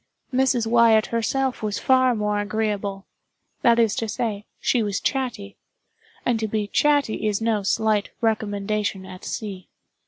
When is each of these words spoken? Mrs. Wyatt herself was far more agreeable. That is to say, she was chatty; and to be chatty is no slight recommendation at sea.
Mrs. 0.33 0.65
Wyatt 0.65 1.05
herself 1.13 1.61
was 1.61 1.77
far 1.77 2.15
more 2.15 2.39
agreeable. 2.39 3.05
That 3.61 3.77
is 3.77 3.95
to 3.97 4.07
say, 4.09 4.45
she 4.59 4.81
was 4.81 4.99
chatty; 4.99 5.57
and 6.25 6.39
to 6.39 6.47
be 6.47 6.65
chatty 6.65 7.27
is 7.27 7.39
no 7.39 7.61
slight 7.61 8.09
recommendation 8.19 9.05
at 9.05 9.23
sea. 9.23 9.69